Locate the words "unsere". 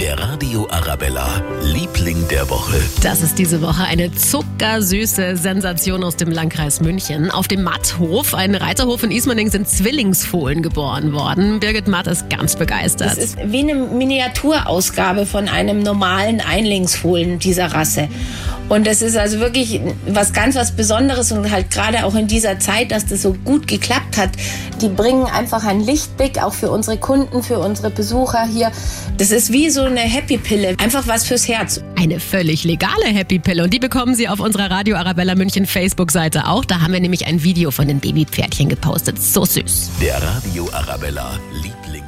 26.70-26.98, 27.58-27.90